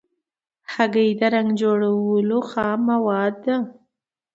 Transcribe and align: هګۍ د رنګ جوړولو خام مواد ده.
هګۍ 0.73 1.09
د 1.19 1.21
رنګ 1.33 1.49
جوړولو 1.61 2.37
خام 2.49 2.79
مواد 2.89 3.33
ده. 3.45 3.57